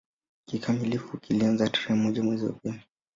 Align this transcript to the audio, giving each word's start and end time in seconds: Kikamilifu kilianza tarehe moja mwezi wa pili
Kikamilifu 0.45 1.17
kilianza 1.17 1.69
tarehe 1.69 1.93
moja 1.93 2.23
mwezi 2.23 2.45
wa 2.45 2.51
pili 2.53 2.81